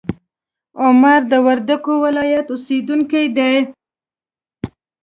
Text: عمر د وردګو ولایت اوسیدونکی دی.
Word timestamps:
عمر 0.83 1.21
د 1.31 1.33
وردګو 1.45 1.93
ولایت 2.05 2.45
اوسیدونکی 2.51 3.25
دی. 3.37 3.55